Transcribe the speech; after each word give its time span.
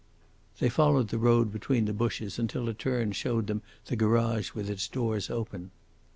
They 0.57 0.67
followed 0.69 1.09
the 1.09 1.19
road 1.19 1.51
between 1.51 1.85
the 1.85 1.93
bushes 1.93 2.39
until 2.39 2.67
a 2.67 2.73
turn 2.73 3.11
showed 3.11 3.45
them 3.45 3.61
the 3.85 3.95
garage 3.95 4.51
with 4.53 4.67
its 4.67 4.87
doors 4.87 5.29
open. 5.29 5.69